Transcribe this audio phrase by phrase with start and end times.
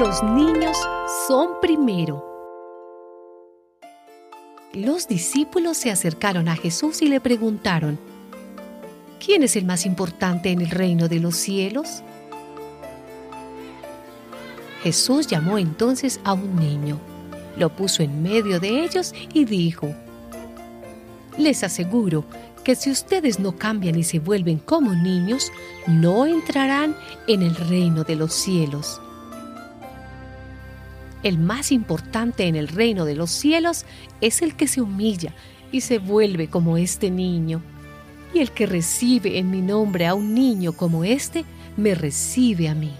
[0.00, 0.78] Los niños
[1.28, 2.24] son primero.
[4.72, 7.98] Los discípulos se acercaron a Jesús y le preguntaron,
[9.22, 12.02] ¿quién es el más importante en el reino de los cielos?
[14.82, 16.98] Jesús llamó entonces a un niño,
[17.58, 19.94] lo puso en medio de ellos y dijo,
[21.36, 22.24] Les aseguro
[22.64, 25.52] que si ustedes no cambian y se vuelven como niños,
[25.86, 28.98] no entrarán en el reino de los cielos.
[31.22, 33.84] El más importante en el reino de los cielos
[34.22, 35.34] es el que se humilla
[35.70, 37.62] y se vuelve como este niño.
[38.32, 41.44] Y el que recibe en mi nombre a un niño como este,
[41.76, 42.92] me recibe a mí.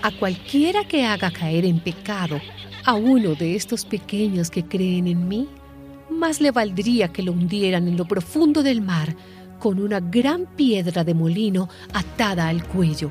[0.00, 2.40] A cualquiera que haga caer en pecado
[2.84, 5.48] a uno de estos pequeños que creen en mí,
[6.08, 9.14] más le valdría que lo hundieran en lo profundo del mar
[9.58, 13.10] con una gran piedra de molino atada al cuello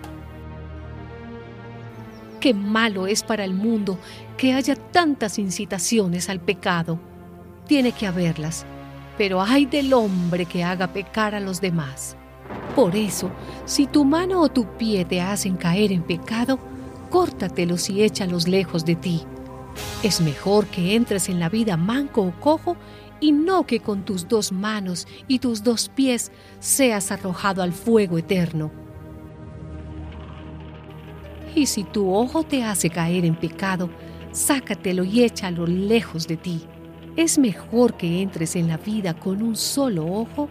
[2.48, 4.00] Qué malo es para el mundo
[4.38, 6.98] que haya tantas incitaciones al pecado.
[7.68, 8.66] Tiene que haberlas,
[9.18, 12.16] pero hay del hombre que haga pecar a los demás.
[12.74, 13.30] Por eso,
[13.66, 16.58] si tu mano o tu pie te hacen caer en pecado,
[17.10, 19.24] córtatelos y échalos lejos de ti.
[20.02, 22.78] Es mejor que entres en la vida manco o cojo
[23.20, 26.32] y no que con tus dos manos y tus dos pies
[26.62, 28.87] seas arrojado al fuego eterno.
[31.58, 33.90] Y si tu ojo te hace caer en pecado,
[34.32, 36.62] sácatelo y échalo lejos de ti.
[37.16, 40.50] Es mejor que entres en la vida con un solo ojo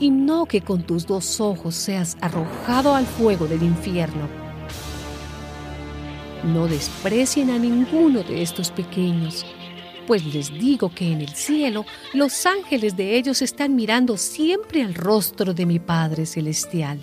[0.00, 4.28] y no que con tus dos ojos seas arrojado al fuego del infierno.
[6.42, 9.46] No desprecien a ninguno de estos pequeños,
[10.08, 14.94] pues les digo que en el cielo los ángeles de ellos están mirando siempre al
[14.94, 16.98] rostro de mi Padre Celestial.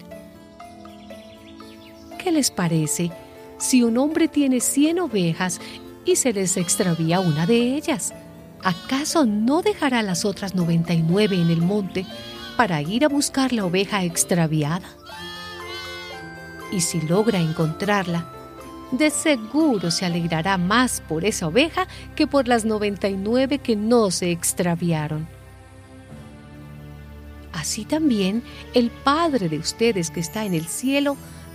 [2.22, 3.09] ¿Qué les parece
[3.57, 5.59] si un hombre tiene cien ovejas
[6.06, 8.13] y se les extravía una de ellas?
[8.63, 12.06] ¿Acaso no dejará las otras noventa y nueve en el monte
[12.56, 14.90] para ir a buscar la oveja extraviada?
[16.72, 18.29] Y si logra encontrarla,
[18.91, 23.75] de seguro se alegrará más por esa oveja que por las noventa y nueve que
[23.75, 25.28] no se extraviaron.
[27.53, 31.17] Así también el Padre de ustedes que está en el cielo